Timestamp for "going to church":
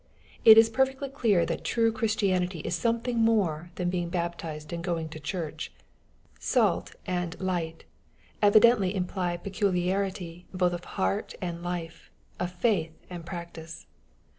4.83-5.71